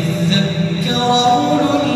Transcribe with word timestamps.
يذكر 0.00 0.96
أولو 0.96 1.89